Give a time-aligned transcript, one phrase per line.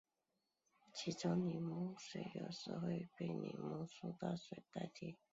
[0.91, 5.19] 其中柠檬水有时会被柠檬苏打水代替。